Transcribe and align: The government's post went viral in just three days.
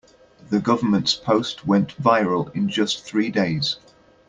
The 0.49 0.59
government's 0.59 1.13
post 1.13 1.67
went 1.67 1.89
viral 2.01 2.51
in 2.55 2.67
just 2.69 3.05
three 3.05 3.29
days. 3.29 3.75